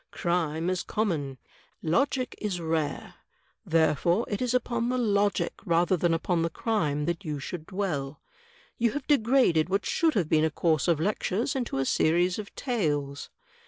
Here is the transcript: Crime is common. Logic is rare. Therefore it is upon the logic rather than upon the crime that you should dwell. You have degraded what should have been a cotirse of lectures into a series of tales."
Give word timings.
Crime 0.09 0.67
is 0.71 0.81
common. 0.81 1.37
Logic 1.83 2.33
is 2.41 2.59
rare. 2.59 3.13
Therefore 3.67 4.25
it 4.29 4.41
is 4.41 4.51
upon 4.55 4.89
the 4.89 4.97
logic 4.97 5.53
rather 5.63 5.95
than 5.95 6.11
upon 6.11 6.41
the 6.41 6.49
crime 6.49 7.05
that 7.05 7.23
you 7.23 7.37
should 7.39 7.67
dwell. 7.67 8.19
You 8.79 8.93
have 8.93 9.05
degraded 9.05 9.69
what 9.69 9.85
should 9.85 10.15
have 10.15 10.27
been 10.27 10.43
a 10.43 10.49
cotirse 10.49 10.87
of 10.87 10.99
lectures 10.99 11.55
into 11.55 11.77
a 11.77 11.85
series 11.85 12.39
of 12.39 12.55
tales." 12.55 13.29